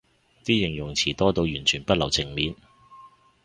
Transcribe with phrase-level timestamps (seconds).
[0.43, 2.55] 啲形容詞多到完全不留情面